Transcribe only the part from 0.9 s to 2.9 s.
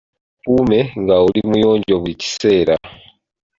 ng'oli muyonjo buli kiseera.